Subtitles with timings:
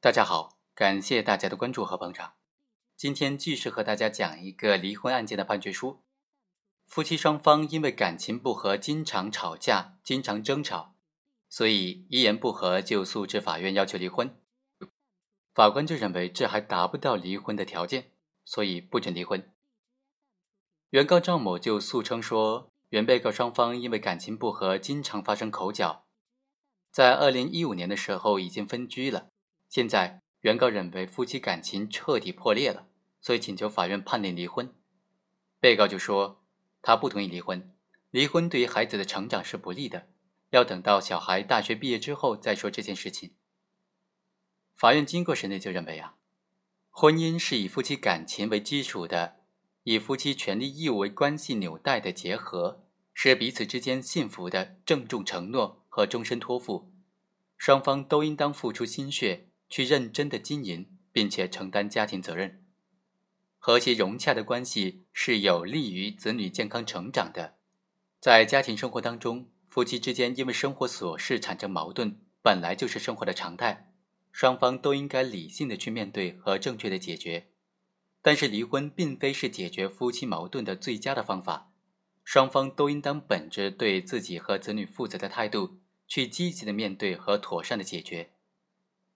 [0.00, 2.34] 大家好，感谢大家的关注和捧场。
[2.94, 6.04] 今天继续和大家讲一个离婚案件的判决书。
[6.86, 10.94] 夫妻双方因为感情不和，经常吵架，经常争吵，
[11.48, 14.40] 所以一言不合就诉至法院要求离婚。
[15.52, 18.12] 法官就认为这还达不到离婚的条件，
[18.44, 19.52] 所以不准离婚。
[20.90, 26.06] 原告赵某就诉称说，原被告双方因为感情不和，经常发生口角，
[26.92, 29.30] 在二零一五年的时候已经分居了。
[29.68, 32.88] 现在，原告认为夫妻感情彻底破裂了，
[33.20, 34.72] 所以请求法院判令离婚。
[35.60, 36.42] 被告就说
[36.80, 37.74] 他不同意离婚，
[38.10, 40.08] 离婚对于孩子的成长是不利的，
[40.50, 43.32] 要等到小孩大学毕业之后再说这件事情。
[44.74, 46.14] 法院经过审理就认为啊，
[46.90, 49.40] 婚姻是以夫妻感情为基础的，
[49.82, 56.90] 以夫妻权利义务为关系纽带的结合，是彼此之间幸福的郑重承诺和终身托付，
[57.56, 59.47] 双方都应当付出心血。
[59.68, 62.64] 去认真的经营，并且承担家庭责任，
[63.58, 67.56] 和谐融洽的关系是有利于子女健康成长的。
[68.20, 73.92] 在家庭生活当中，夫妻之间因为生活琐事产生矛盾，本来就是生活的常态，
[74.32, 77.48] 双方都应该理性的去面对和正确的解决。
[78.20, 81.72] 但是离婚并非是解决夫妻矛盾的最佳的方法，
[82.24, 88.32] 双方都应当本着对自己和子女负责的态度，去积极的面对和妥善的解决。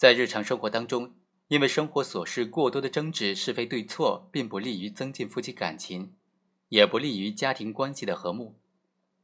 [0.00, 1.12] 在日常生活当中，
[1.48, 6.14] 因为生活琐事过多的争执是非对错，并不利于增进夫妻感情，
[6.70, 8.58] 也不利于家庭关系的和睦，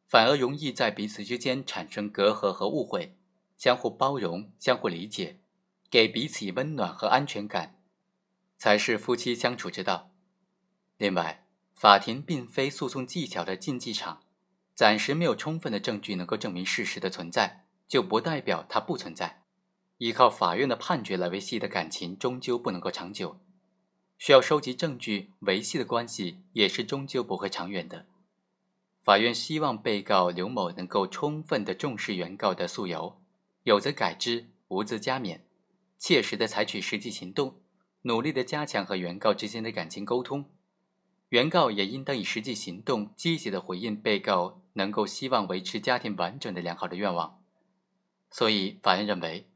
[0.07, 3.17] 反而容易在彼此之间产生隔阂和误会。
[3.57, 5.39] 相互包容、相互理解，
[5.89, 7.81] 给彼此温暖和安全感，
[8.59, 10.11] 才是夫妻相处之道。
[10.99, 14.21] 另外，法庭并非诉讼技巧的竞技场，
[14.75, 19.46] 暂时没有充分的证据能够证明事实的存在，就不代表它不存在。
[19.99, 23.39] 依靠法院的判决来维系的感情，终究不能够长久；
[24.19, 28.05] 需要收集证据维系的关系，也是终究不会长远的。
[29.03, 33.19] 法院希望被告刘某能够充分的重视原告的诉由，
[33.63, 35.41] 有则改之，无则加勉，
[35.99, 37.55] 切实的采取实际行动，
[38.03, 40.45] 努力的加强和原告之间的感情沟通。
[41.31, 47.41] 原告也应当以实际行动积极的回应被告能够希望维持家庭完整的良好的愿望。
[48.31, 49.49] 所以，法院认为。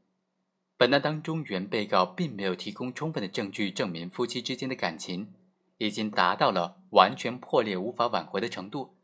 [0.81, 5.31] 本案当中，原被告并没有提供充分的证据证明夫妻之间的感情
[5.77, 8.95] 已经达到了完全破裂、无法挽回的程度，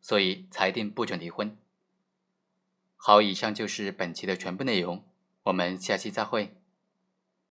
[0.00, 1.56] 所以裁定不准离婚。
[2.96, 5.04] 好，以上就是本期的全部内容，
[5.44, 6.59] 我们下期再会。